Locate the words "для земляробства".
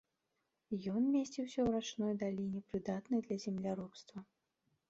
3.29-4.17